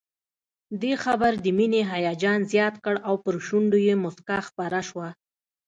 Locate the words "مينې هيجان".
1.57-2.39